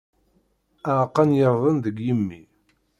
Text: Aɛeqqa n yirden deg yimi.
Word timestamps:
Aɛeqqa 0.89 1.23
n 1.27 1.35
yirden 1.37 1.77
deg 1.85 1.97
yimi. 2.05 2.41